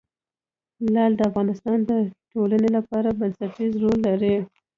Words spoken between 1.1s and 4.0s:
د افغانستان د ټولنې لپاره بنسټيز رول